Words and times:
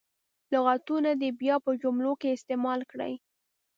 لغتونه 0.53 1.09
دې 1.21 1.29
بیا 1.41 1.55
په 1.65 1.71
جملو 1.81 2.13
کې 2.21 2.35
استعمال 2.37 2.79
کړي. 2.91 3.13